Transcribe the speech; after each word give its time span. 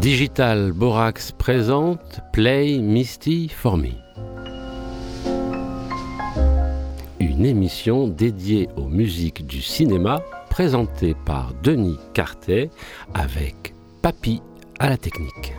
Digital 0.00 0.70
Borax 0.70 1.32
présente 1.32 2.20
Play 2.32 2.78
Misty 2.78 3.48
for 3.48 3.76
Me. 3.76 3.90
Une 7.18 7.44
émission 7.44 8.06
dédiée 8.06 8.68
aux 8.76 8.88
musiques 8.88 9.44
du 9.44 9.60
cinéma 9.60 10.22
présentée 10.50 11.16
par 11.26 11.52
Denis 11.64 11.98
Cartet 12.14 12.70
avec 13.12 13.74
Papy 14.00 14.40
à 14.78 14.88
la 14.88 14.96
technique. 14.96 15.52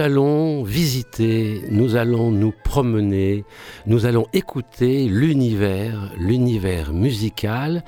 Allons 0.00 0.64
visiter, 0.64 1.62
nous 1.70 1.94
allons 1.94 2.30
nous 2.30 2.52
promener, 2.64 3.44
nous 3.86 4.06
allons 4.06 4.26
écouter 4.32 5.04
l'univers, 5.06 6.12
l'univers 6.18 6.92
musical 6.92 7.84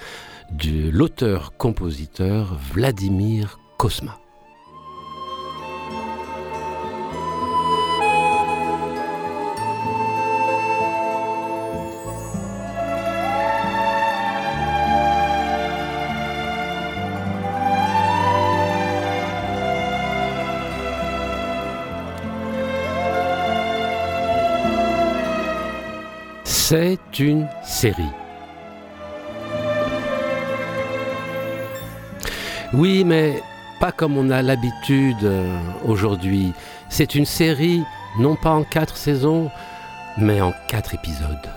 de 0.52 0.90
l'auteur-compositeur 0.90 2.58
Vladimir 2.72 3.58
Kosma. 3.78 4.21
C'est 26.74 27.18
une 27.18 27.46
série. 27.62 28.14
Oui, 32.72 33.04
mais 33.04 33.42
pas 33.78 33.92
comme 33.92 34.16
on 34.16 34.30
a 34.30 34.40
l'habitude 34.40 35.22
euh, 35.22 35.54
aujourd'hui. 35.84 36.54
C'est 36.88 37.14
une 37.14 37.26
série, 37.26 37.82
non 38.18 38.36
pas 38.36 38.52
en 38.52 38.64
quatre 38.64 38.96
saisons, 38.96 39.50
mais 40.16 40.40
en 40.40 40.54
quatre 40.66 40.94
épisodes. 40.94 41.50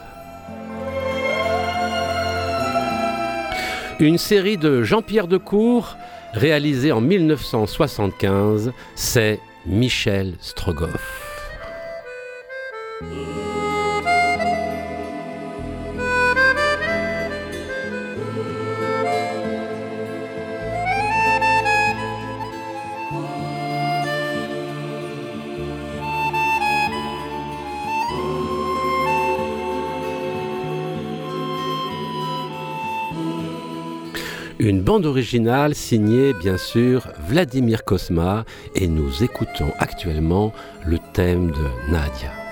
Une 4.02 4.18
série 4.18 4.58
de 4.58 4.84
Jean-Pierre 4.84 5.30
Decour, 5.30 5.96
réalisée 6.34 6.92
en 6.92 7.00
1975, 7.00 8.74
c'est 8.96 9.40
Michel 9.66 10.34
Strogoff. 10.42 11.15
Une 34.66 34.82
bande 34.82 35.06
originale 35.06 35.76
signée 35.76 36.34
bien 36.34 36.58
sûr 36.58 37.08
Vladimir 37.30 37.84
Kosma 37.84 38.46
et 38.74 38.88
nous 38.88 39.24
écoutons 39.24 39.72
actuellement 39.78 40.54
le 40.84 40.98
thème 41.14 41.52
de 41.52 41.92
Nadia. 41.92 42.45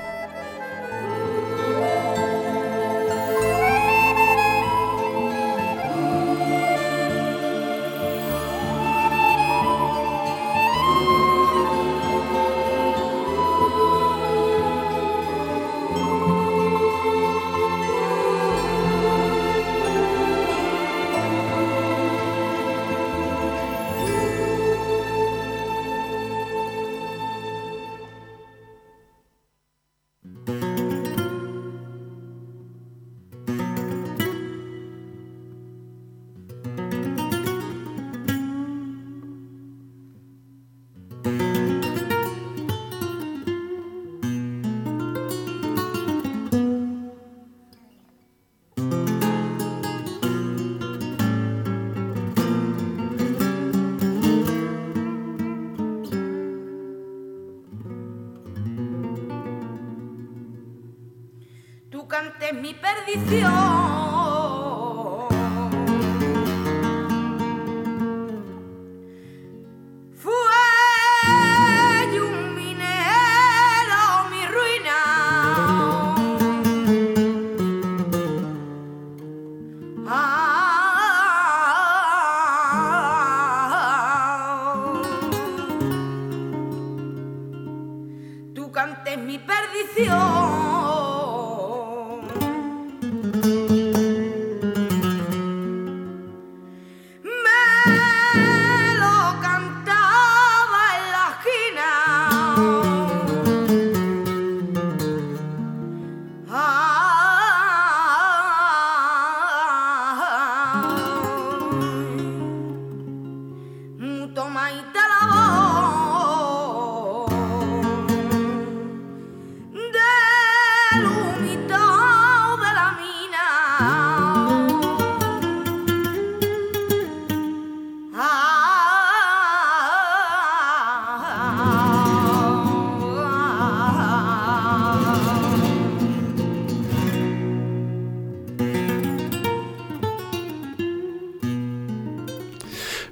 Mi 62.62 62.74
perdición. 62.74 64.03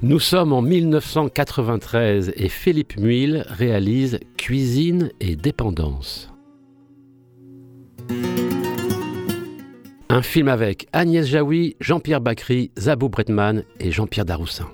Nous 0.04 0.20
sommes 0.20 0.52
en 0.52 0.64
1993 0.64 2.34
et 2.36 2.50
Philippe 2.50 2.98
Muil 2.98 3.46
réalise 3.48 4.20
Cuisine 4.36 5.12
et 5.20 5.36
dépendance. 5.36 6.32
Un 10.10 10.24
film 10.24 10.48
avec 10.48 10.88
Agnès 10.92 11.28
Jaoui, 11.28 11.76
Jean-Pierre 11.80 12.20
Bacry, 12.20 12.72
Zabou 12.80 13.10
Bretman 13.10 13.64
et 13.80 13.92
Jean-Pierre 13.92 14.26
Daroussin. 14.26 14.72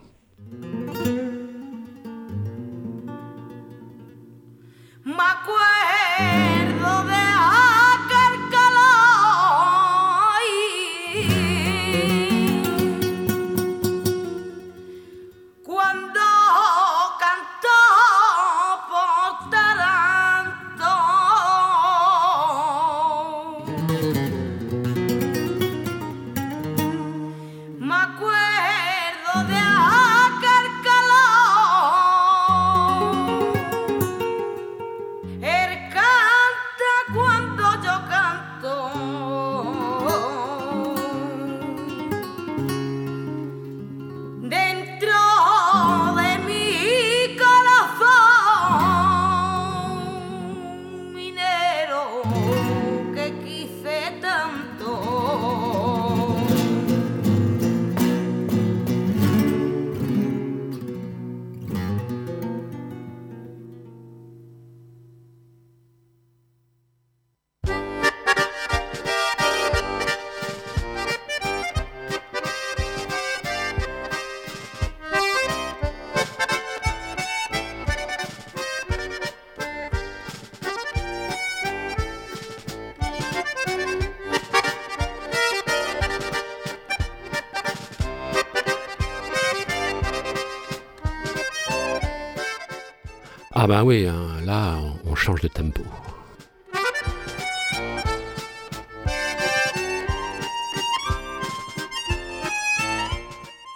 Ah 93.60 93.66
bah 93.66 93.84
oui, 93.84 94.06
hein, 94.06 94.40
là 94.46 94.76
on 95.04 95.16
change 95.16 95.42
de 95.42 95.48
tempo. 95.48 95.82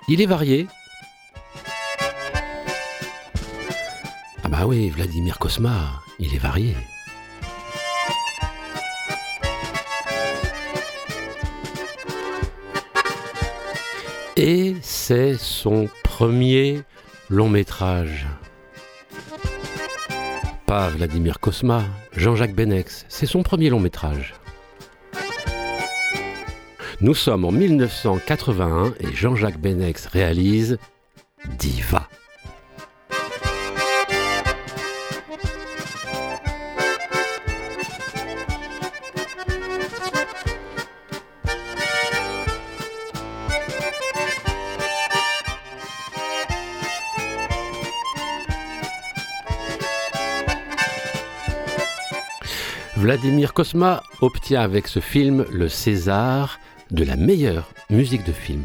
Il 0.08 0.22
est 0.22 0.28
varié. 0.28 0.68
Ah 4.44 4.50
bah 4.50 4.68
oui, 4.68 4.92
Vladimir 4.92 5.40
Kosma, 5.40 6.04
il 6.20 6.36
est 6.36 6.38
varié. 6.38 6.76
Et 14.38 14.76
c'est 14.84 15.40
son 15.40 15.90
premier 16.04 16.84
long 17.30 17.50
métrage 17.50 18.28
Vladimir 20.72 21.42
Kosma, 21.42 21.84
Jean-Jacques 22.16 22.56
Benex, 22.56 23.06
c'est 23.10 23.26
son 23.26 23.44
premier 23.44 23.70
long 23.70 23.82
métrage. 23.82 24.36
Nous 27.02 27.14
sommes 27.14 27.44
en 27.44 27.52
1981 27.52 28.94
et 29.02 29.14
Jean-Jacques 29.14 29.60
Benex 29.60 30.06
réalise 30.06 30.78
Diva. 31.60 32.08
Vladimir 53.12 53.54
Kosma 53.54 54.04
obtient 54.22 54.62
avec 54.62 54.88
ce 54.88 55.02
film 55.02 55.46
le 55.52 55.68
César 55.68 56.62
de 56.92 57.04
la 57.04 57.18
meilleure 57.18 57.70
musique 57.90 58.26
de 58.26 58.32
film. 58.32 58.64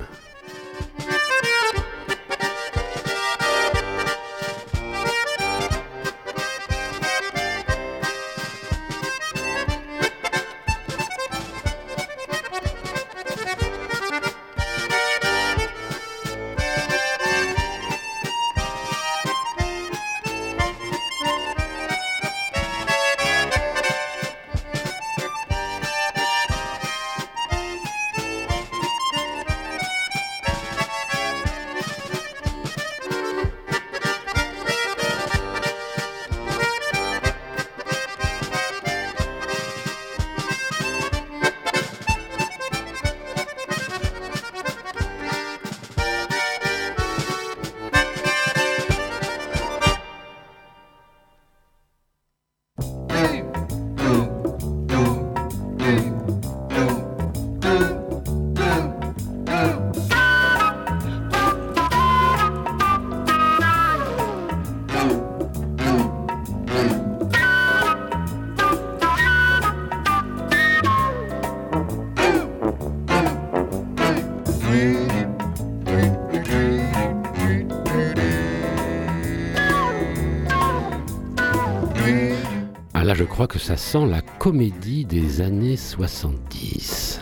Crois 83.36 83.46
que 83.46 83.58
ça 83.58 83.76
sent 83.76 84.06
la 84.06 84.22
comédie 84.22 85.04
des 85.04 85.42
années 85.42 85.76
70. 85.76 87.20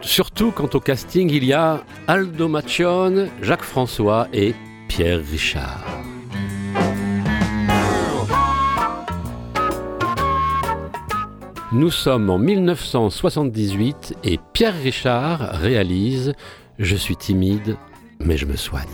surtout 0.00 0.52
quand 0.52 0.76
au 0.76 0.80
casting 0.80 1.28
il 1.28 1.44
y 1.44 1.52
a 1.52 1.82
Aldo 2.06 2.46
Macione, 2.46 3.28
Jacques 3.42 3.64
François 3.64 4.28
et 4.32 4.54
Pierre 4.86 5.20
Richard. 5.28 5.84
Nous 11.72 11.90
sommes 11.90 12.30
en 12.30 12.38
1978 12.38 14.14
et 14.22 14.38
Pierre 14.52 14.80
Richard 14.80 15.40
réalise 15.54 16.32
Je 16.78 16.94
suis 16.94 17.16
timide, 17.16 17.78
mais 18.20 18.36
je 18.36 18.44
me 18.44 18.54
soigne. 18.54 18.86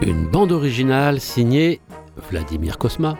Une 0.00 0.26
bande 0.28 0.50
originale 0.50 1.20
signée 1.20 1.80
Vladimir 2.30 2.78
Kosma. 2.78 3.16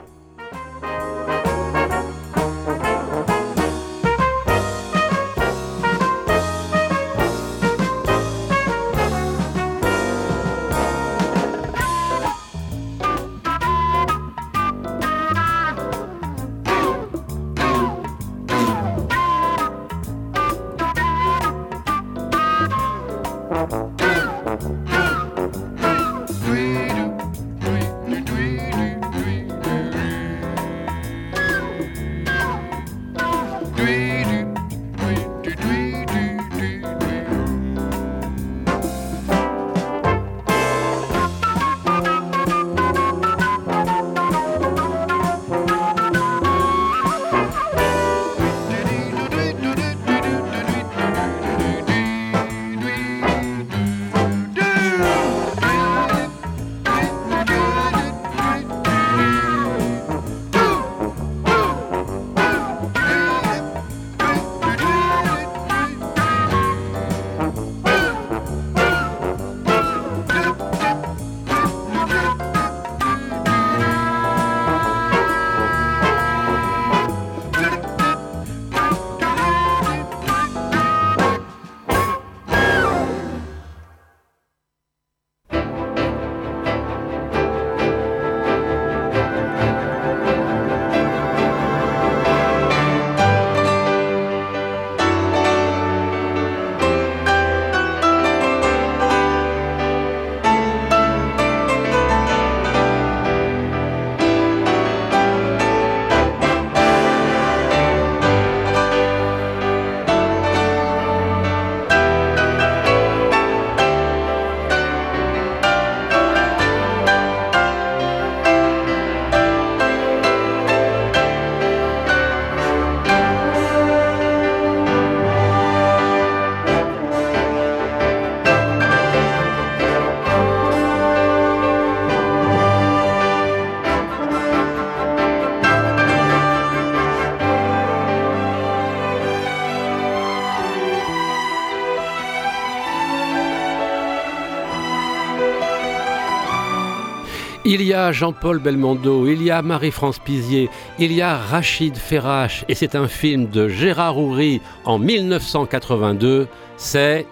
Jean-Paul 148.12 148.58
Belmondo, 148.58 149.26
il 149.26 149.42
y 149.42 149.50
a 149.50 149.62
Marie-France 149.62 150.18
Pizier, 150.18 150.70
il 150.98 151.12
y 151.12 151.22
a 151.22 151.36
Rachid 151.36 151.96
Ferrache, 151.96 152.64
et 152.68 152.74
c'est 152.74 152.94
un 152.94 153.08
film 153.08 153.48
de 153.48 153.68
Gérard 153.68 154.18
Houry 154.18 154.60
en 154.84 154.98
1982, 154.98 156.48
c'est 156.76 157.26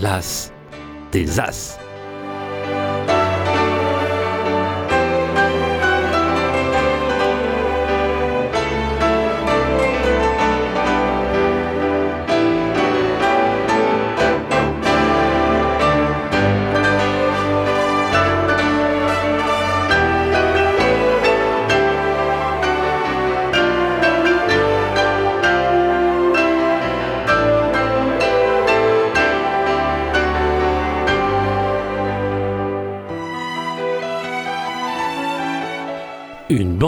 L'As 0.00 0.52
des 1.12 1.38
As. 1.38 1.83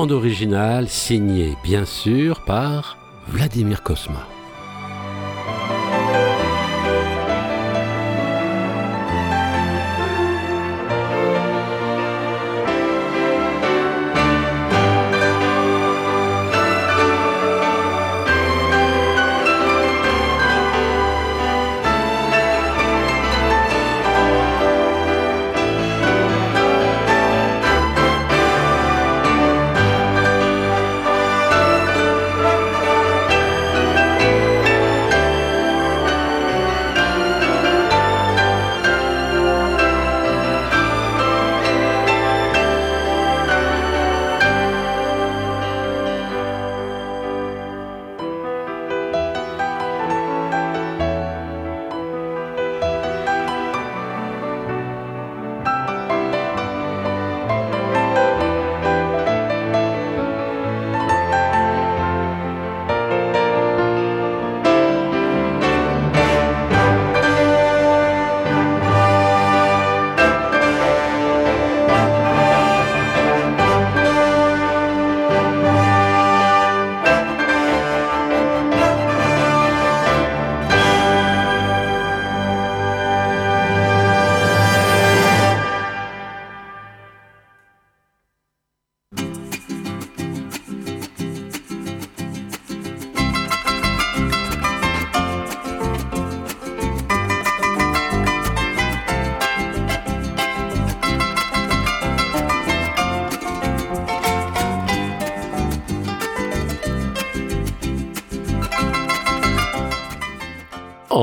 Bande 0.07 0.13
originale 0.13 0.89
signée 0.89 1.57
bien 1.65 1.85
sûr 1.85 2.41
par 2.43 2.97
Vladimir 3.27 3.83
Kosma. 3.83 4.36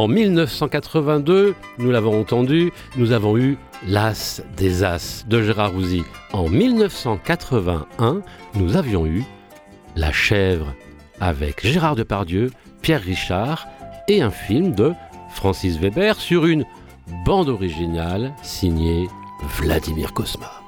En 0.04 0.10
1982, 0.10 1.56
nous 1.78 1.90
l'avons 1.90 2.20
entendu, 2.20 2.74
nous 2.98 3.14
avons 3.14 3.38
eu 3.38 3.58
L'As 3.88 4.42
des 4.58 4.84
As 4.84 5.24
de 5.30 5.42
Gérard 5.42 5.72
Rouzy. 5.72 6.04
En 6.34 6.50
1981, 6.50 8.22
nous 8.56 8.76
avions 8.76 9.06
eu 9.06 9.24
La 9.96 10.12
Chèvre 10.12 10.76
avec 11.22 11.66
Gérard 11.66 11.96
Depardieu, 11.96 12.52
Pierre 12.82 13.02
Richard 13.02 13.66
et 14.10 14.22
un 14.22 14.30
film 14.30 14.76
de 14.76 14.92
Francis 15.30 15.80
Weber 15.80 16.20
sur 16.20 16.48
une 16.48 16.66
bande 17.26 17.48
originale 17.48 18.34
signée 18.42 19.08
Vladimir 19.58 20.12
Kosma. 20.12 20.63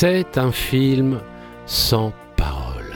C'est 0.00 0.38
un 0.38 0.52
film 0.52 1.20
sans 1.66 2.12
parole. 2.36 2.94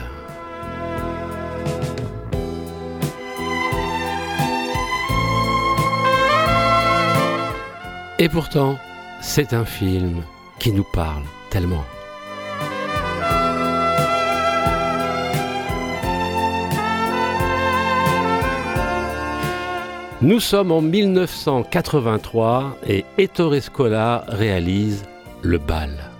Et 8.19 8.29
pourtant, 8.29 8.77
c'est 9.21 9.51
un 9.51 9.65
film 9.65 10.23
qui 10.59 10.71
nous 10.71 10.85
parle 10.93 11.23
tellement. 11.49 11.83
Nous 20.21 20.39
sommes 20.39 20.71
en 20.71 20.81
1983 20.81 22.77
et 22.87 23.03
Ettore 23.17 23.61
Scola 23.61 24.23
réalise 24.29 25.03
Le 25.41 25.57
Bal. 25.57 26.12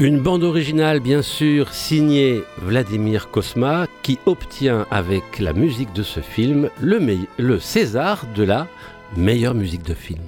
Une 0.00 0.18
bande 0.18 0.44
originale, 0.44 0.98
bien 1.00 1.20
sûr, 1.20 1.74
signée 1.74 2.42
Vladimir 2.56 3.30
Kosma, 3.30 3.86
qui 4.02 4.18
obtient 4.24 4.86
avec 4.90 5.38
la 5.38 5.52
musique 5.52 5.92
de 5.92 6.02
ce 6.02 6.20
film 6.20 6.70
le, 6.80 6.98
le 7.36 7.58
César 7.58 8.24
de 8.34 8.42
la 8.42 8.66
meilleure 9.18 9.52
musique 9.52 9.82
de 9.82 9.92
film. 9.92 10.22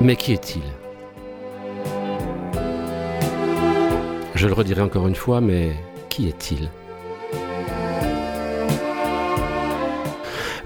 Mais 0.00 0.14
qui 0.14 0.34
est-il? 0.34 0.62
Je 4.36 4.46
le 4.46 4.52
redirai 4.54 4.82
encore 4.82 5.08
une 5.08 5.16
fois, 5.16 5.40
mais 5.40 5.72
qui 6.08 6.28
est-il? 6.28 6.68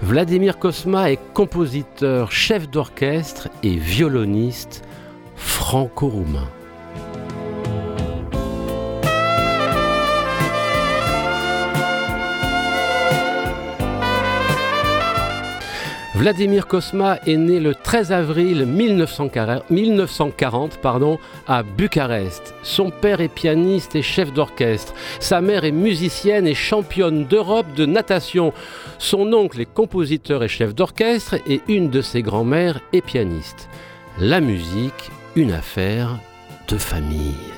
Vladimir 0.07 0.57
Kosma 0.57 1.11
est 1.11 1.19
compositeur, 1.33 2.31
chef 2.31 2.69
d'orchestre 2.69 3.49
et 3.61 3.75
violoniste 3.75 4.81
franco-roumain. 5.35 6.47
Vladimir 16.17 16.65
Kosma 16.65 17.19
est 17.27 17.37
né 17.37 17.59
le 17.59 17.75
13 17.75 18.11
avril 18.11 18.65
1940 18.65 20.79
pardon, 20.81 21.19
à 21.47 21.61
Bucarest. 21.61 22.55
Son 22.63 22.89
père 22.89 23.21
est 23.21 23.27
pianiste 23.27 23.95
et 23.95 24.01
chef 24.01 24.33
d'orchestre. 24.33 24.95
Sa 25.19 25.41
mère 25.41 25.63
est 25.63 25.71
musicienne 25.71 26.47
et 26.47 26.55
championne 26.55 27.25
d'Europe 27.25 27.71
de 27.75 27.85
natation. 27.85 28.51
Son 28.97 29.31
oncle 29.31 29.61
est 29.61 29.71
compositeur 29.71 30.43
et 30.43 30.47
chef 30.47 30.73
d'orchestre 30.73 31.35
et 31.47 31.61
une 31.67 31.91
de 31.91 32.01
ses 32.01 32.23
grand-mères 32.23 32.79
est 32.93 33.01
pianiste. 33.01 33.69
La 34.17 34.41
musique, 34.41 35.11
une 35.35 35.51
affaire 35.51 36.17
de 36.67 36.79
famille. 36.79 37.56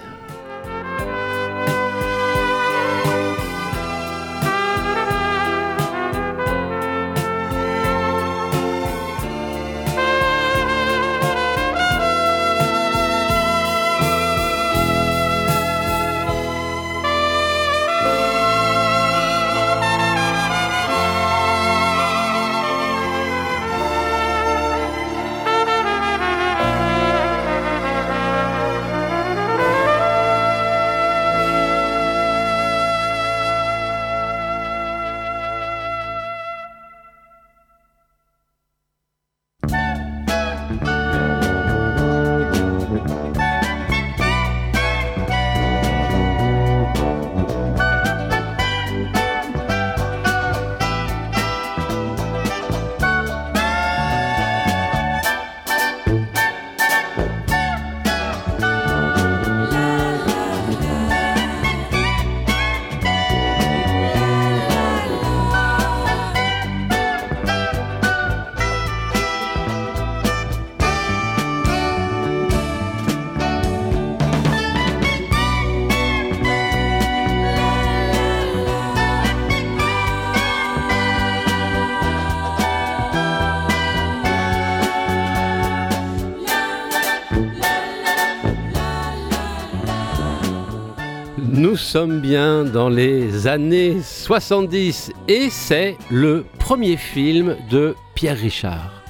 Sommes 91.90 92.20
bien 92.20 92.66
dans 92.66 92.88
les 92.88 93.48
années 93.48 94.04
70 94.04 95.12
et 95.28 95.50
c'est 95.50 95.98
le 96.12 96.46
premier 96.60 96.98
film 96.98 97.58
de 97.72 97.96
Pierre 98.14 98.38
Richard. 98.38 99.02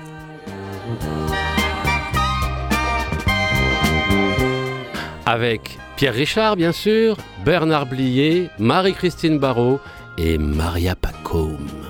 Avec 5.25 5.79
Pierre 5.97 6.13
Richard, 6.13 6.57
bien 6.57 6.73
sûr, 6.73 7.17
Bernard 7.47 7.87
Blier, 7.87 8.51
Marie-Christine 8.59 9.39
Barrault 9.39 9.81
et 10.19 10.37
Maria 10.37 10.95
Pacôme. 10.95 11.84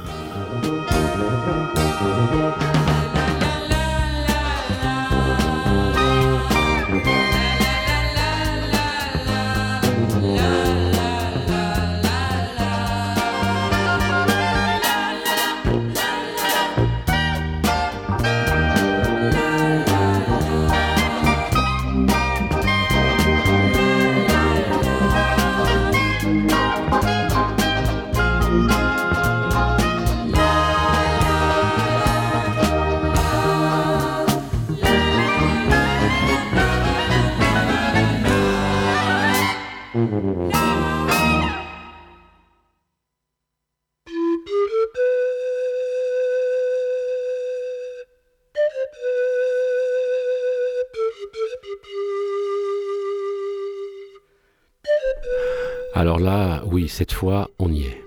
Cette 56.88 57.12
fois, 57.12 57.50
on 57.58 57.72
y 57.72 57.84
est. 57.84 58.02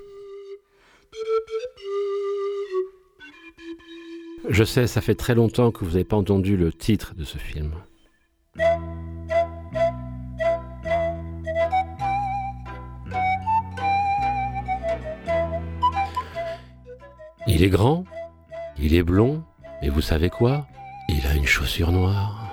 Je 4.49 4.63
sais, 4.63 4.87
ça 4.87 5.01
fait 5.01 5.15
très 5.15 5.35
longtemps 5.35 5.71
que 5.71 5.83
vous 5.83 5.91
n'avez 5.91 6.03
pas 6.05 6.15
entendu 6.15 6.55
le 6.55 6.71
titre 6.71 7.15
de 7.15 7.23
ce 7.23 7.37
film. 7.37 7.73
Il 17.45 17.63
est 17.63 17.69
grand, 17.69 18.05
il 18.77 18.93
est 18.93 19.03
blond, 19.03 19.43
et 19.81 19.89
vous 19.89 20.01
savez 20.01 20.29
quoi? 20.29 20.67
Il 21.09 21.25
a 21.27 21.33
une 21.33 21.45
chaussure 21.45 21.91
noire. 21.91 22.46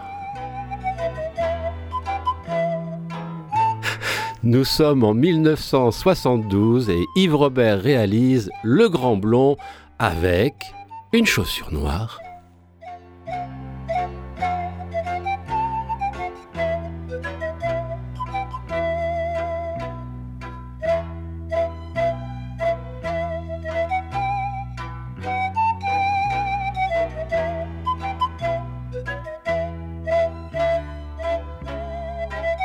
Nous 4.47 4.65
sommes 4.65 5.05
en 5.05 5.15
1972 5.15 6.91
et 6.91 7.07
Yves 7.17 7.35
Robert 7.35 7.81
réalise 7.81 8.51
Le 8.63 8.91
Grand 8.91 9.17
Blond 9.17 9.57
avec 9.99 10.53
une 11.15 11.25
chaussure 11.25 11.73
noire. 11.73 12.21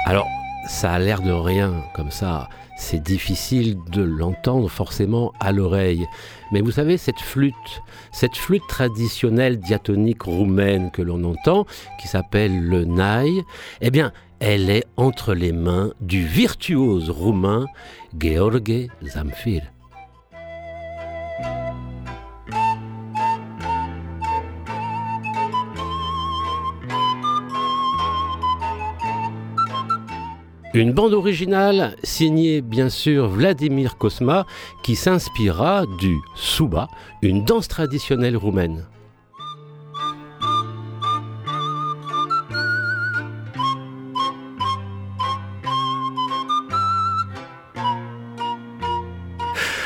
Alors, 0.06 0.28
ça 0.70 0.94
a 0.94 1.00
l'air 1.00 1.22
de 1.22 1.32
rien 1.32 1.84
comme 1.94 2.12
ça. 2.12 2.48
C'est 2.78 3.02
difficile 3.02 3.76
de 3.92 4.04
l'entendre 4.04 4.70
forcément 4.70 5.34
à 5.40 5.52
l'oreille. 5.52 6.06
Mais 6.52 6.62
vous 6.62 6.72
savez, 6.72 6.98
cette 6.98 7.20
flûte, 7.20 7.82
cette 8.12 8.38
flûte 8.38 8.68
traditionnelle 8.70 9.60
diatonique 9.60 10.22
roumaine 10.22 10.92
que 10.92 11.02
l'on 11.02 11.24
entend, 11.24 11.66
qui 12.00 12.08
s'appelle 12.08 12.62
le 12.62 12.86
naï, 12.86 13.44
eh 13.82 13.90
bien, 13.90 14.14
elle 14.40 14.70
est 14.70 14.86
entre 14.96 15.34
les 15.34 15.52
mains 15.52 15.92
du 16.00 16.24
virtuose 16.24 17.10
roumain 17.10 17.66
Gheorghe 18.16 18.88
Zamfir. 19.04 19.64
Une 30.76 30.94
bande 30.94 31.14
originale 31.14 31.96
signée 32.04 32.62
bien 32.62 32.90
sûr 32.90 33.28
Vladimir 33.28 33.98
Kosma 33.98 34.46
qui 34.84 34.96
s'inspira 34.96 35.86
du 36.00 36.16
souba, 36.36 36.88
une 37.24 37.44
danse 37.44 37.68
traditionnelle 37.68 38.38
roumaine. 38.38 38.86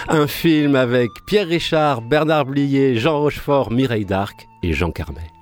Un 0.10 0.28
film 0.28 0.76
avec 0.76 1.10
Pierre 1.26 1.48
Richard, 1.48 2.02
Bernard 2.02 2.46
Blier, 2.46 2.98
Jean 2.98 3.20
Rochefort, 3.20 3.72
Mireille 3.72 4.06
d'Arc 4.06 4.48
et 4.62 4.74
Jean 4.74 4.92
Carmet. 4.92 5.33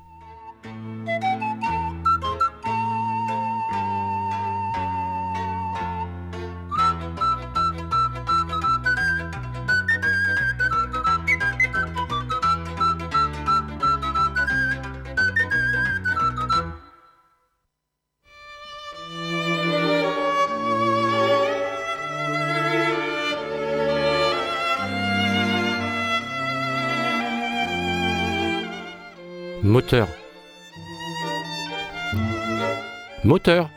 Moteur. 33.31 33.69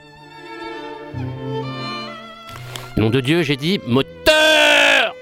Nom 2.96 3.08
de 3.08 3.20
Dieu, 3.20 3.42
j'ai 3.44 3.54
dit 3.54 3.78
moteur 3.86 5.14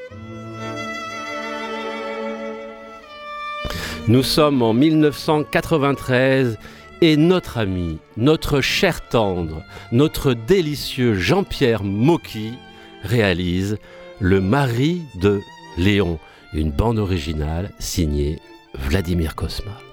Nous 4.08 4.22
sommes 4.22 4.62
en 4.62 4.72
1993 4.72 6.56
et 7.02 7.18
notre 7.18 7.58
ami, 7.58 7.98
notre 8.16 8.62
cher 8.62 9.06
tendre, 9.06 9.62
notre 9.92 10.32
délicieux 10.32 11.12
Jean-Pierre 11.12 11.84
Mocky 11.84 12.54
réalise 13.02 13.76
Le 14.18 14.40
mari 14.40 15.02
de 15.20 15.42
Léon, 15.76 16.18
une 16.54 16.70
bande 16.70 16.98
originale 16.98 17.70
signée 17.78 18.40
Vladimir 18.78 19.34
Kosma. 19.34 19.91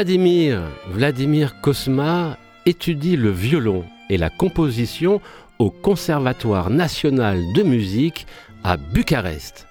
Vladimir, 0.00 0.62
Vladimir 0.88 1.60
Kosma 1.60 2.38
étudie 2.64 3.16
le 3.16 3.30
violon 3.30 3.84
et 4.08 4.16
la 4.16 4.30
composition 4.30 5.20
au 5.58 5.68
Conservatoire 5.68 6.70
national 6.70 7.52
de 7.52 7.62
musique 7.62 8.26
à 8.64 8.78
Bucarest. 8.78 9.66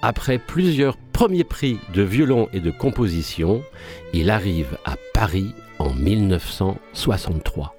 Après 0.00 0.38
plusieurs 0.38 0.96
premiers 0.96 1.42
prix 1.42 1.80
de 1.92 2.02
violon 2.02 2.48
et 2.52 2.60
de 2.60 2.70
composition, 2.70 3.64
il 4.12 4.30
arrive 4.30 4.78
à 4.84 4.94
Paris 5.12 5.52
en 5.80 5.92
1963. 5.92 7.74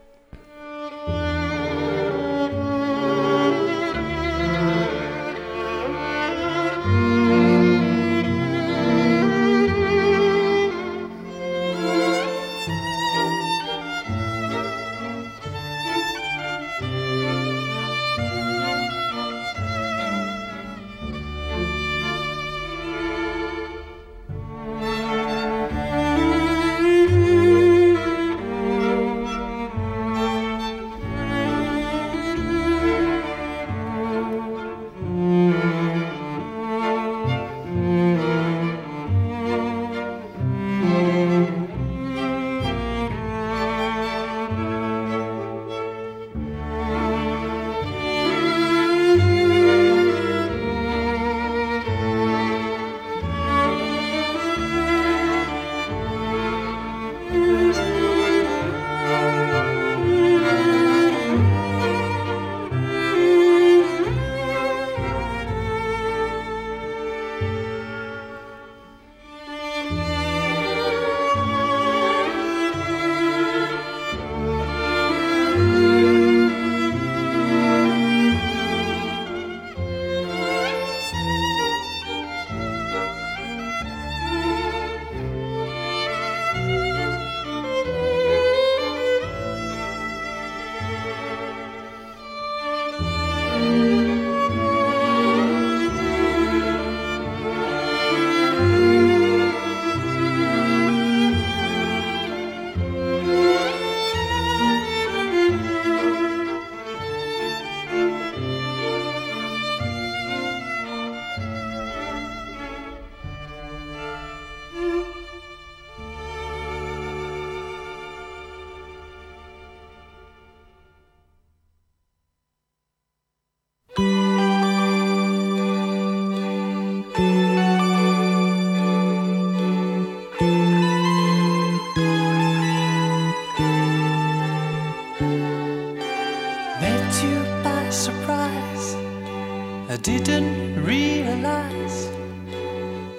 Didn't 139.98 140.84
realize 140.84 142.10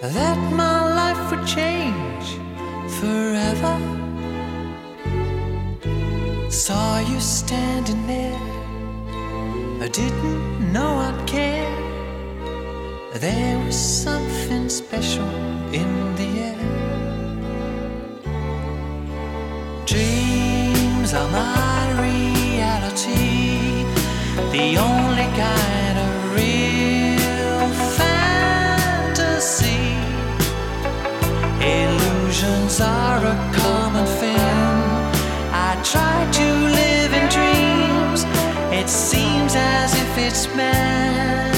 that 0.02 0.36
my 0.52 0.78
life 1.00 1.30
would 1.30 1.46
change 1.46 2.26
forever. 3.00 3.76
Saw 6.50 6.98
you 6.98 7.18
standing 7.20 8.06
there, 8.06 8.40
I 9.80 9.88
didn't 9.88 10.72
know 10.72 10.98
I'd 11.08 11.26
care. 11.26 11.76
There 13.14 13.58
was 13.64 13.76
something 13.76 14.68
special 14.68 15.30
in 15.72 15.90
the 16.16 16.30
air. 16.50 16.66
Dreams 19.86 21.14
are 21.14 21.30
my 21.30 21.82
reality, 22.08 23.84
the 24.52 24.76
only 24.76 25.28
kind 25.40 25.85
It 38.86 38.90
seems 38.90 39.54
as 39.56 39.92
if 39.94 40.18
it's 40.18 40.46
meant 40.54 41.55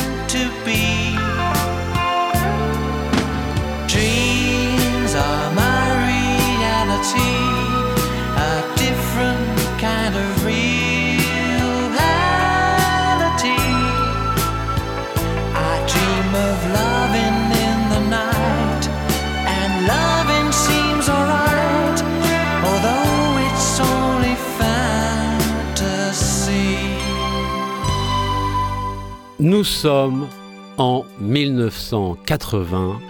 Nous 29.50 29.64
sommes 29.64 30.28
en 30.76 31.06
1980 31.20 33.00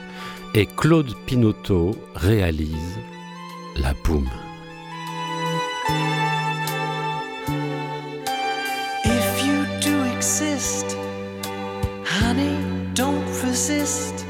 et 0.55 0.67
Claude 0.67 1.13
Pinoteau 1.27 1.97
réalise 2.15 3.01
La 3.75 3.93
Boum. 4.05 4.29
If 9.05 9.45
you 9.45 9.65
do 9.81 10.05
exist, 10.15 10.97
honey, 12.05 12.57
don't 12.95 13.27
resist. 13.45 14.25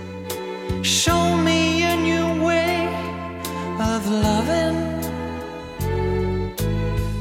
Show 0.82 1.36
me 1.44 1.82
a 1.82 1.94
new 1.96 2.42
way 2.42 2.88
of 3.78 4.10
loving. 4.10 4.78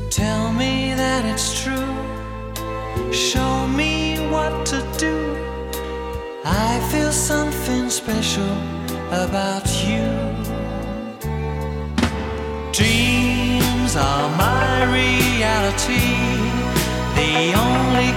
Tell 0.09 0.53
me 0.53 0.93
that 0.95 1.25
it's 1.25 1.61
true. 1.61 1.93
Show 3.11 3.67
me 3.67 3.86
what 4.49 4.65
to 4.65 4.79
do. 4.97 5.15
I 6.45 6.79
feel 6.91 7.11
something 7.11 7.89
special 7.89 8.53
about 9.25 9.67
you. 9.87 10.07
Dreams 12.71 13.95
are 13.95 14.29
my 14.37 14.73
reality, 14.99 16.09
the 17.19 17.35
only 17.67 18.09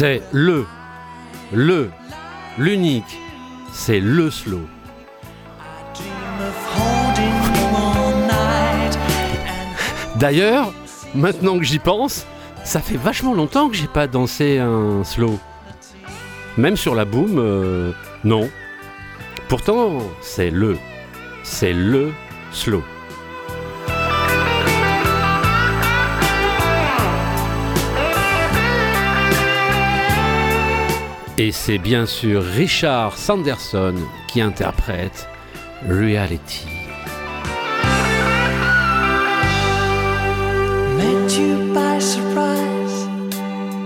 C'est 0.00 0.22
le, 0.32 0.64
le, 1.52 1.90
l'unique, 2.56 3.18
c'est 3.70 4.00
le 4.00 4.30
slow. 4.30 4.62
D'ailleurs, 10.16 10.72
maintenant 11.14 11.58
que 11.58 11.64
j'y 11.64 11.78
pense, 11.78 12.24
ça 12.64 12.80
fait 12.80 12.96
vachement 12.96 13.34
longtemps 13.34 13.68
que 13.68 13.76
j'ai 13.76 13.88
pas 13.88 14.06
dansé 14.06 14.56
un 14.56 15.04
slow. 15.04 15.38
Même 16.56 16.78
sur 16.78 16.94
la 16.94 17.04
boom, 17.04 17.38
euh, 17.38 17.92
non. 18.24 18.48
Pourtant, 19.50 19.98
c'est 20.22 20.48
le, 20.48 20.78
c'est 21.42 21.74
le 21.74 22.14
slow. 22.52 22.82
Et 31.42 31.52
c'est 31.52 31.78
bien 31.78 32.04
sûr 32.04 32.42
Richard 32.42 33.16
Sanderson 33.16 33.94
qui 34.28 34.42
interprète 34.42 35.26
Reality. 35.88 36.66
Met 40.98 41.38
you 41.38 41.72
by 41.72 41.98
surprise. 41.98 43.08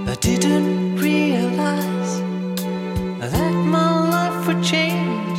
I 0.09 0.17
didn't 0.21 0.97
realize 0.97 2.21
that 3.21 3.52
my 3.52 4.11
life 4.11 4.48
would 4.48 4.65
change 4.65 5.38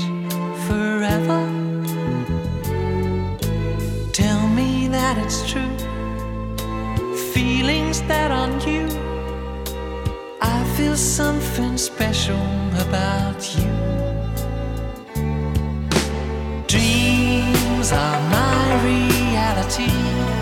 forever. 0.69 1.45
Tell 4.13 4.47
me 4.55 4.87
that 4.87 5.17
it's 5.17 5.45
true. 5.51 5.75
Feelings 7.33 8.01
that. 8.07 8.31
I 8.31 8.54
feel 10.85 10.95
something 10.95 11.77
special 11.77 12.45
about 12.85 13.41
you. 13.57 13.71
Dreams 16.67 17.91
are 17.91 18.21
my 18.29 18.83
reality. 18.83 20.34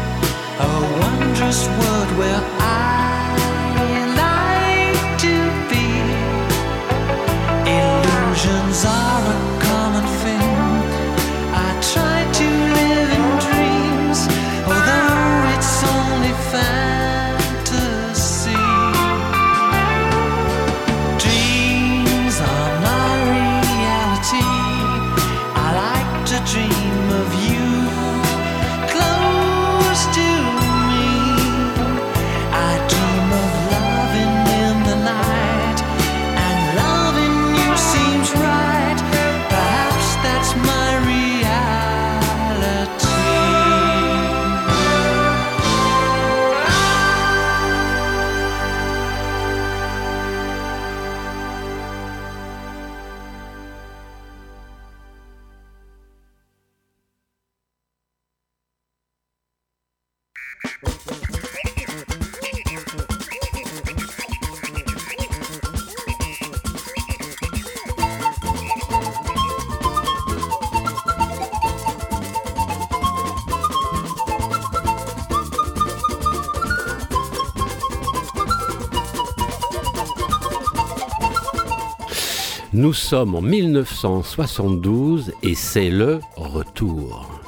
Nous 82.84 82.92
sommes 82.92 83.34
en 83.36 83.42
1972 83.42 85.32
et 85.42 85.56
c'est 85.56 85.90
le 85.90 86.20
retour. 86.36 87.42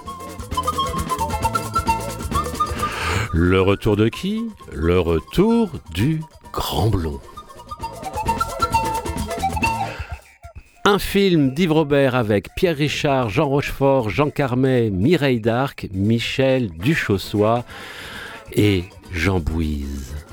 Le 3.34 3.60
retour 3.60 3.98
de 3.98 4.08
qui? 4.08 4.46
Le 4.72 4.98
retour 4.98 5.72
du 5.94 6.22
Grand 6.54 6.88
Blond. 6.88 7.20
Un 10.86 11.00
film 11.00 11.54
d'Yves 11.54 11.74
Robert 11.74 12.16
avec 12.16 12.56
Pierre 12.56 12.78
Richard, 12.78 13.28
Jean 13.28 13.50
Rochefort, 13.50 14.10
Jean 14.10 14.30
Carmet, 14.30 14.90
Mireille 14.90 15.42
Darc, 15.42 15.90
Michel 15.92 16.70
Duchossois 16.70 17.66
et 18.54 18.86
Jean 19.12 19.42
Bouise. 19.42 20.25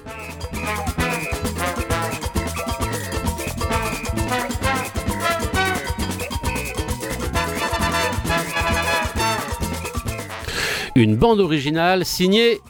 Une 10.95 11.17
bande 11.17 11.41
originale 11.41 12.05
signée 12.05 12.61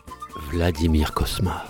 Vladimir 0.53 1.12
Kosma. 1.12 1.64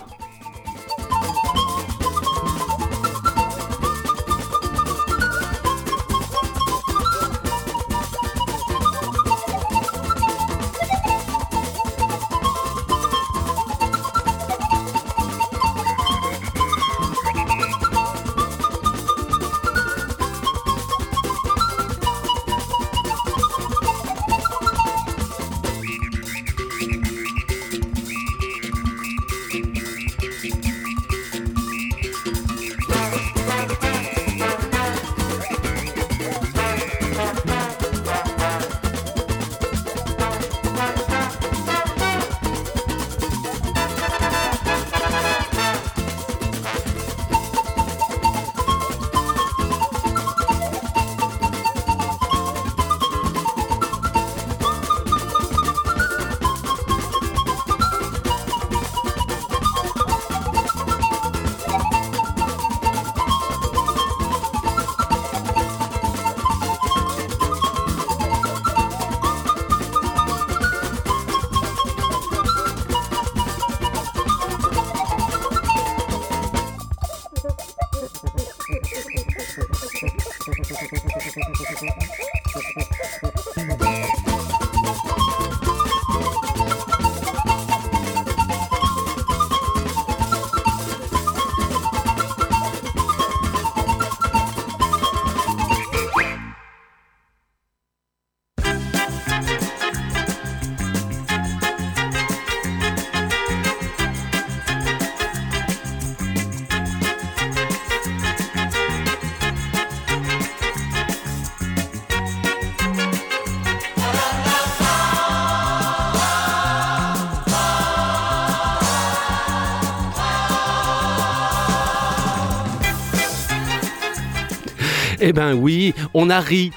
Eh 125.25 125.31
ben 125.31 125.53
oui, 125.53 125.93
on 126.13 126.29
a 126.29 126.41
ri. 126.41 126.73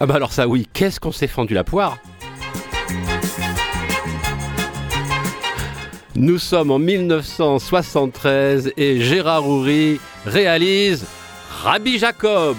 Ah 0.00 0.06
bah 0.06 0.14
alors 0.14 0.32
ça 0.32 0.48
oui, 0.48 0.66
qu'est-ce 0.72 0.98
qu'on 0.98 1.12
s'est 1.12 1.26
fendu 1.26 1.52
la 1.52 1.62
poire? 1.62 1.98
Nous 6.16 6.38
sommes 6.38 6.70
en 6.70 6.78
1973 6.78 8.72
et 8.78 9.02
Gérard 9.02 9.46
Houry 9.46 10.00
réalise 10.24 11.04
Rabbi 11.62 11.98
Jacob. 11.98 12.56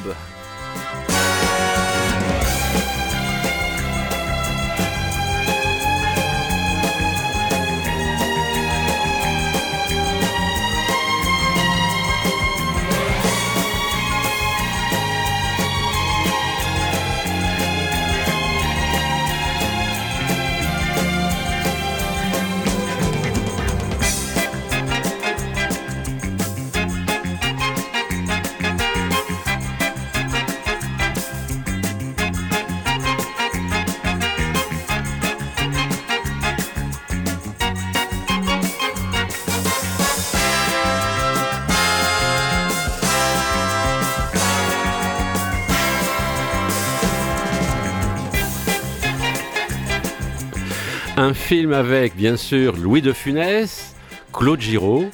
Avec, 51.74 52.16
bien 52.16 52.38
sûr, 52.38 52.76
Louis 52.76 53.02
de 53.02 53.14
Funès, 53.14 53.96
Claude 54.34 54.62
Giraud 54.62 55.10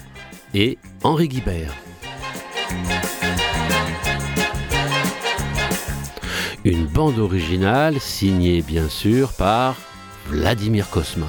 et 0.54 0.78
Henri 1.04 1.28
Guibert. 1.28 1.74
Une 6.64 6.86
bande 6.86 7.20
originale 7.20 8.00
signée, 8.00 8.62
bien 8.62 8.88
sûr, 8.88 9.34
par 9.34 9.76
Vladimir 10.28 10.90
Kosma. 10.90 11.28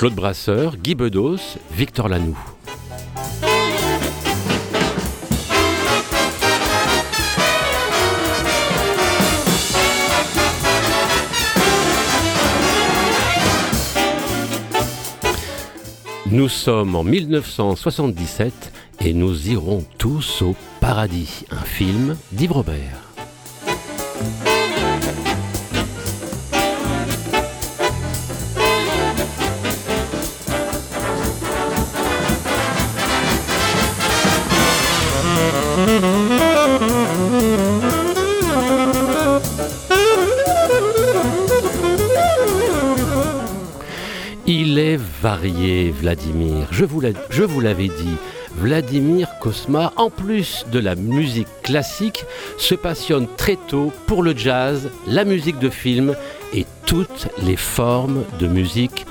Claude 0.00 0.14
Brasseur, 0.14 0.78
Guy 0.78 0.94
Bedos, 0.94 1.58
Victor 1.72 2.08
Lanoux. 2.08 2.38
Nous 16.30 16.48
sommes 16.48 16.96
en 16.96 17.04
1977 17.04 18.72
et 19.00 19.12
nous 19.12 19.50
irons 19.50 19.84
tous 19.98 20.40
au 20.40 20.56
paradis, 20.80 21.44
un 21.50 21.56
film 21.56 22.16
d'Yves 22.32 22.52
Robert. 22.52 23.09
Il 44.72 44.78
est 44.78 45.00
varié, 45.20 45.90
Vladimir. 45.90 46.68
Je 46.70 46.84
vous 46.84 47.60
l'avais 47.60 47.88
dit. 47.88 48.16
Vladimir 48.54 49.28
Kosma, 49.40 49.92
en 49.96 50.10
plus 50.10 50.64
de 50.70 50.78
la 50.78 50.94
musique 50.94 51.48
classique, 51.64 52.24
se 52.56 52.76
passionne 52.76 53.26
très 53.36 53.56
tôt 53.66 53.92
pour 54.06 54.22
le 54.22 54.32
jazz, 54.36 54.88
la 55.08 55.24
musique 55.24 55.58
de 55.58 55.70
film 55.70 56.14
et 56.54 56.66
toutes 56.86 57.26
les 57.42 57.56
formes 57.56 58.22
de 58.38 58.46
musique 58.46 59.06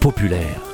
populaire. 0.00 0.67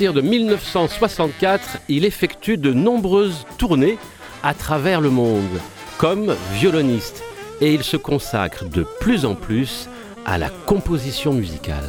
Partir 0.00 0.14
de 0.14 0.26
1964, 0.26 1.80
il 1.90 2.06
effectue 2.06 2.56
de 2.56 2.72
nombreuses 2.72 3.44
tournées 3.58 3.98
à 4.42 4.54
travers 4.54 5.02
le 5.02 5.10
monde 5.10 5.60
comme 5.98 6.34
violoniste 6.54 7.22
et 7.60 7.74
il 7.74 7.82
se 7.82 7.98
consacre 7.98 8.64
de 8.64 8.86
plus 9.00 9.26
en 9.26 9.34
plus 9.34 9.90
à 10.24 10.38
la 10.38 10.48
composition 10.48 11.34
musicale. 11.34 11.84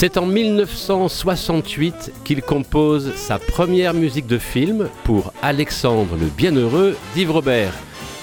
C'est 0.00 0.16
en 0.16 0.24
1968 0.24 2.12
qu'il 2.24 2.40
compose 2.40 3.14
sa 3.16 3.38
première 3.38 3.92
musique 3.92 4.26
de 4.26 4.38
film 4.38 4.88
pour 5.04 5.34
Alexandre 5.42 6.16
le 6.18 6.28
Bienheureux 6.28 6.96
d'Yves 7.14 7.30
Robert. 7.30 7.74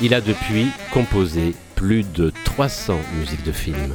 Il 0.01 0.15
a 0.15 0.21
depuis 0.21 0.69
composé 0.91 1.53
plus 1.75 2.01
de 2.01 2.33
300 2.45 2.95
musiques 3.19 3.43
de 3.43 3.51
film. 3.51 3.93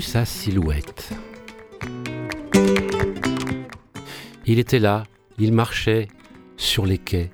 Sa 0.00 0.24
silhouette. 0.24 1.10
Il 4.46 4.58
était 4.58 4.78
là, 4.78 5.04
il 5.38 5.52
marchait 5.52 6.08
sur 6.56 6.86
les 6.86 6.98
quais. 6.98 7.30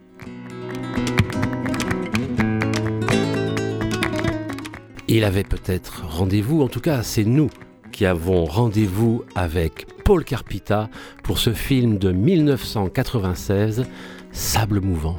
Il 5.09 5.25
avait 5.25 5.45
peut-être 5.45 6.05
rendez-vous, 6.07 6.63
en 6.63 6.69
tout 6.69 6.81
cas 6.81 7.03
c'est 7.03 7.25
nous 7.25 7.51
qui 7.91 8.07
avons 8.07 8.45
rendez-vous 8.45 9.25
avec 9.35 9.87
Paul 10.05 10.25
Carpita 10.25 10.89
pour 11.23 11.39
ce 11.39 11.53
film 11.53 11.99
de 11.99 12.13
1996, 12.13 13.85
Sable 14.33 14.81
mouvant. 14.81 15.19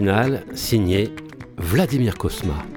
Originale 0.00 0.44
signée 0.54 1.10
Vladimir 1.58 2.16
Kosma. 2.16 2.69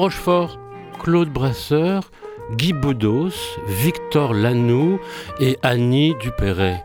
Rochefort, 0.00 0.58
Claude 0.98 1.28
Brasseur, 1.28 2.10
Guy 2.52 2.72
Bedos, 2.72 3.34
Victor 3.66 4.32
Lanoux 4.32 4.98
et 5.40 5.58
Annie 5.62 6.14
Dupéret. 6.22 6.82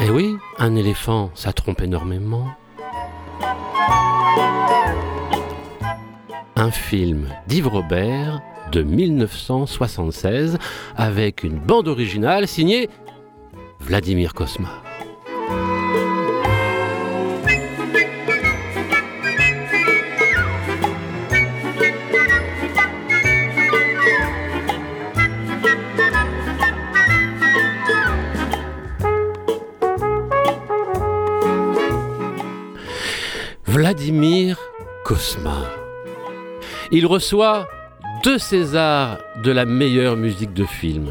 Eh 0.00 0.10
oui, 0.10 0.36
un 0.58 0.74
éléphant, 0.74 1.30
ça 1.34 1.52
trompe 1.52 1.80
énormément. 1.80 2.48
Un 6.56 6.72
film 6.72 7.28
d'Yves 7.46 7.68
Robert 7.68 8.40
de 8.72 8.82
1976 8.82 10.58
avec 10.96 11.44
une 11.44 11.60
bande 11.60 11.86
originale 11.86 12.48
signée 12.48 12.90
Vladimir 13.78 14.34
Kosma. 14.34 14.87
Il 36.90 37.06
reçoit 37.06 37.68
deux 38.24 38.38
Césars 38.38 39.18
de 39.44 39.50
la 39.50 39.64
meilleure 39.64 40.16
musique 40.16 40.54
de 40.54 40.64
film. 40.64 41.10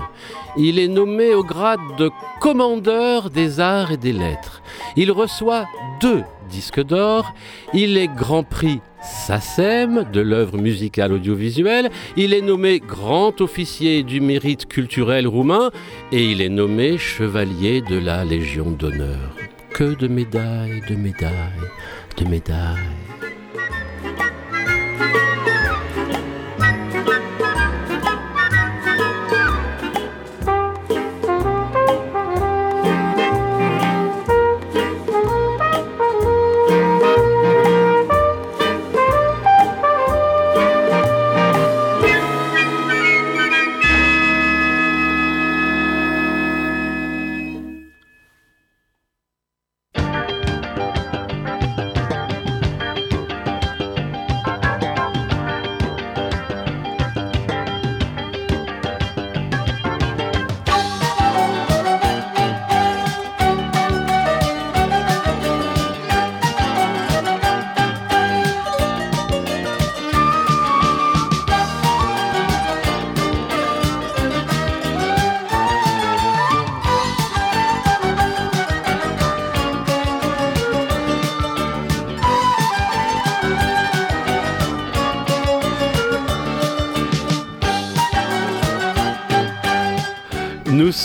Il 0.58 0.80
est 0.80 0.88
nommé 0.88 1.36
au 1.36 1.44
grade 1.44 1.80
de 1.98 2.10
commandeur 2.40 3.30
des 3.30 3.60
arts 3.60 3.92
et 3.92 3.98
des 3.98 4.14
lettres. 4.14 4.64
Il 4.96 5.12
reçoit 5.12 5.68
deux 6.02 6.24
disques 6.50 6.84
d'or. 6.84 7.34
Il 7.74 7.98
est 7.98 8.08
Grand 8.08 8.44
Prix 8.44 8.82
SACEM 9.04 10.06
de 10.12 10.22
l'œuvre 10.22 10.58
musicale 10.58 11.14
audiovisuelle. 11.14 11.92
Il 12.16 12.34
est 12.34 12.42
nommé 12.42 12.80
Grand 12.80 13.40
Officier 13.40 14.02
du 14.02 14.20
mérite 14.20 14.68
culturel 14.68 15.28
roumain 15.28 15.70
et 16.12 16.24
il 16.24 16.42
est 16.42 16.50
nommé 16.50 16.98
Chevalier 16.98 17.82
de 17.82 18.00
la 18.00 18.26
Légion 18.26 18.72
d'honneur. 18.72 19.36
Que 19.74 19.96
de 19.96 20.08
médailles, 20.08 20.82
de 20.90 20.96
médailles, 20.96 21.32
de 22.18 22.26
médailles. 22.26 23.07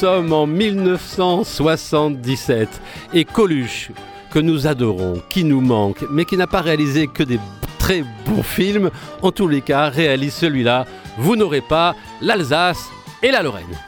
Sommes 0.03 0.33
en 0.33 0.47
1977 0.49 2.69
et 3.15 3.25
Coluche, 3.25 3.93
que 4.33 4.41
nous 4.41 4.67
adorons, 4.67 5.23
qui 5.29 5.45
nous 5.45 5.61
manque, 5.61 6.05
mais 6.11 6.25
qui 6.25 6.37
n'a 6.37 6.49
pas 6.49 6.61
réalisé 6.61 7.07
que 7.07 7.23
des 7.23 7.39
très 7.79 8.03
bons 8.27 8.43
films, 8.43 8.91
en 9.23 9.31
tous 9.31 9.47
les 9.47 9.61
cas 9.61 9.91
réalise 9.91 10.35
celui-là. 10.35 10.87
Vous 11.19 11.37
n'aurez 11.37 11.61
pas 11.61 11.95
l'Alsace 12.21 12.91
et 13.23 13.31
la 13.31 13.45
Lorraine. 13.45 13.79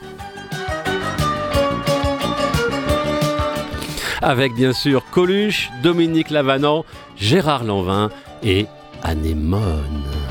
Avec 4.22 4.54
bien 4.54 4.72
sûr 4.72 5.02
Coluche, 5.10 5.68
Dominique 5.82 6.30
Lavanant, 6.30 6.84
Gérard 7.16 7.64
Lanvin 7.64 8.08
et 8.44 8.66
Anémone. 9.02 10.23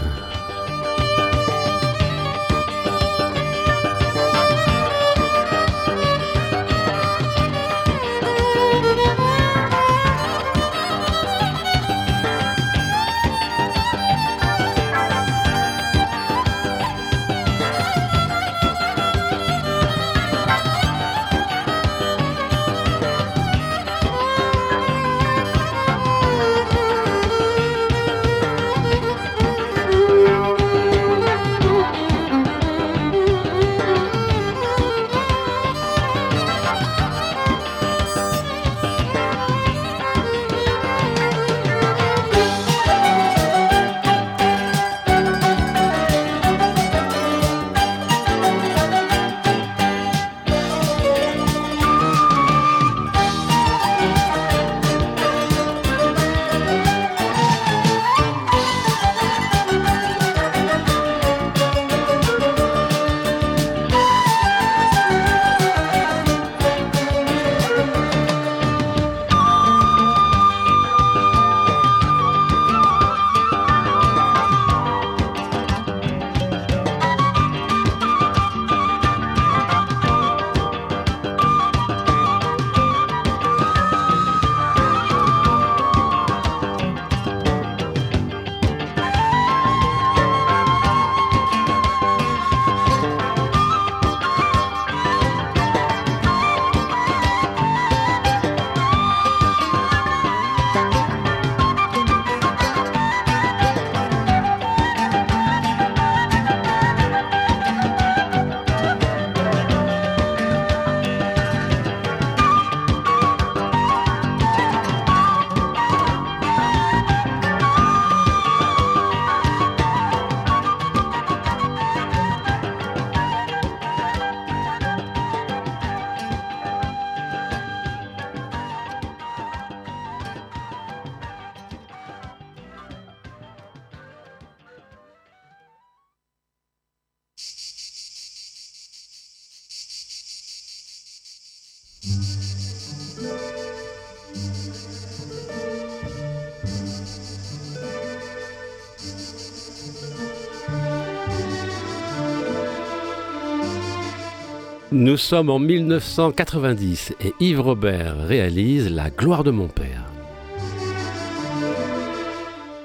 Nous 155.14 155.18
sommes 155.18 155.52
en 155.52 155.60
1990 155.60 157.14
et 157.24 157.34
Yves 157.40 157.62
Robert 157.62 158.16
réalise 158.26 158.90
La 158.90 159.12
gloire 159.12 159.44
de 159.44 159.52
mon 159.52 159.68
père. 159.68 160.06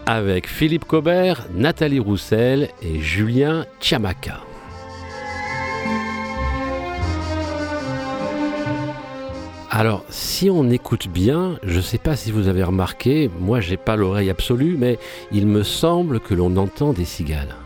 Avec 0.04 0.46
Philippe 0.46 0.84
Cobert, 0.84 1.46
Nathalie 1.54 2.00
Roussel 2.00 2.68
et 2.82 3.00
Julien 3.00 3.64
Chiamaka. 3.80 4.40
Alors, 9.70 10.04
si 10.10 10.50
on 10.50 10.68
écoute 10.68 11.08
bien, 11.08 11.58
je 11.62 11.78
ne 11.78 11.82
sais 11.82 11.96
pas 11.96 12.14
si 12.14 12.30
vous 12.30 12.46
avez 12.46 12.62
remarqué, 12.62 13.30
moi 13.40 13.62
j'ai 13.62 13.78
pas 13.78 13.96
l'oreille 13.96 14.28
absolue, 14.28 14.76
mais 14.78 14.98
il 15.32 15.46
me 15.46 15.62
semble 15.62 16.20
que 16.20 16.34
l'on 16.34 16.58
entend 16.58 16.92
des 16.92 17.06
cigales. 17.06 17.56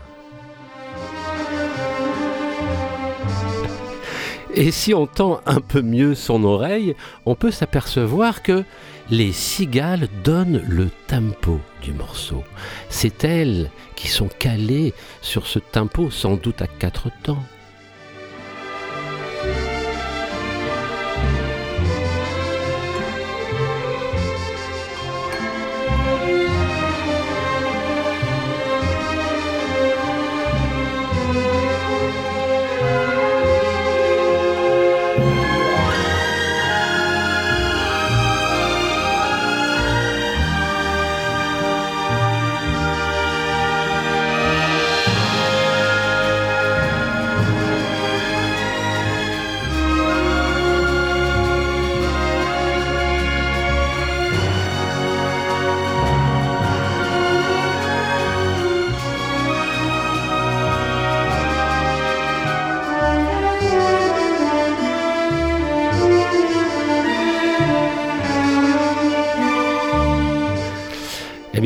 Et 4.55 4.71
si 4.71 4.93
on 4.93 5.07
tend 5.07 5.41
un 5.47 5.61
peu 5.61 5.81
mieux 5.81 6.13
son 6.13 6.43
oreille, 6.43 6.95
on 7.25 7.33
peut 7.33 7.49
s'apercevoir 7.49 8.43
que 8.43 8.63
les 9.09 9.31
cigales 9.31 10.07
donnent 10.23 10.63
le 10.67 10.89
tempo 11.07 11.59
du 11.81 11.91
morceau. 11.91 12.43
C'est 12.89 13.23
elles 13.23 13.71
qui 13.95 14.07
sont 14.07 14.29
calées 14.39 14.93
sur 15.21 15.47
ce 15.47 15.59
tempo, 15.59 16.11
sans 16.11 16.35
doute 16.35 16.61
à 16.61 16.67
quatre 16.67 17.09
temps. 17.23 17.43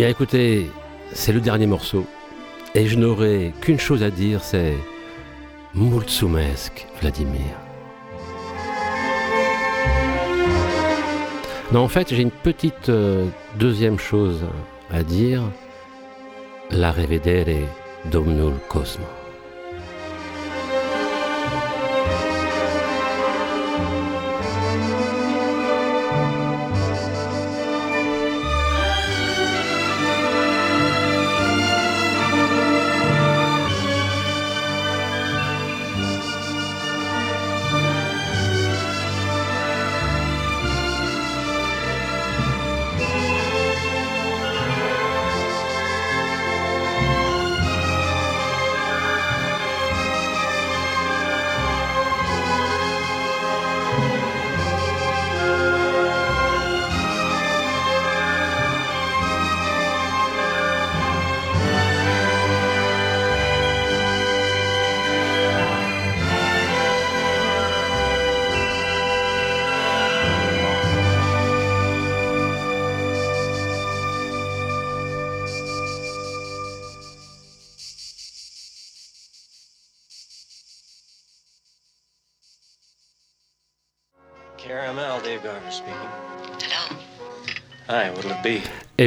Bien 0.07 0.13
écoutez, 0.13 0.71
c'est 1.11 1.33
le 1.33 1.41
dernier 1.41 1.65
morceau. 1.65 2.05
Et 2.75 2.87
je 2.87 2.97
n'aurai 2.97 3.51
qu'une 3.59 3.77
chose 3.77 4.03
à 4.03 4.09
dire, 4.09 4.41
c'est 4.41 4.73
Mulțumesc, 5.75 6.87
Vladimir. 7.01 7.51
Non, 11.73 11.81
en 11.81 11.89
fait, 11.89 12.07
j'ai 12.15 12.21
une 12.21 12.31
petite 12.31 12.87
euh, 12.87 13.27
deuxième 13.59 13.99
chose 13.99 14.45
à 14.93 15.03
dire. 15.03 15.41
La 16.71 16.93
revedere, 16.93 17.67
domnul 18.05 18.53
Cosmo. 18.69 19.16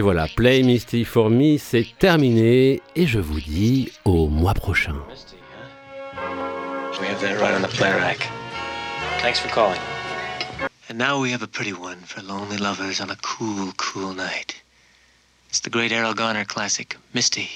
Et 0.00 0.02
voilà, 0.02 0.28
Play 0.28 0.62
Misty 0.62 1.04
for 1.04 1.28
Me, 1.28 1.58
c'est 1.58 1.86
terminé 1.98 2.80
et 2.96 3.06
je 3.06 3.18
vous 3.18 3.38
dis 3.38 3.92
au 4.06 4.28
mois 4.28 4.54
prochain. 4.54 4.94
Misty, 5.10 5.36
huh? 6.16 6.98
We 6.98 7.06
have 7.06 7.20
that 7.20 7.38
right 7.38 7.54
on 7.54 7.60
the 7.60 7.68
play 7.68 7.92
rack. 7.92 8.26
Thanks 9.20 9.38
for 9.38 9.50
calling. 9.50 9.78
And 10.88 10.96
now 10.96 11.20
we 11.20 11.30
have 11.32 11.42
a 11.42 11.46
pretty 11.46 11.74
one 11.74 11.98
for 12.06 12.22
lonely 12.22 12.56
lovers 12.56 13.02
on 13.02 13.10
a 13.10 13.16
cool, 13.16 13.74
cool 13.76 14.14
night. 14.14 14.62
It's 15.50 15.60
the 15.60 15.68
great 15.68 15.92
Errol 15.92 16.14
Garner 16.14 16.46
classic, 16.46 16.96
Misty. 17.12 17.50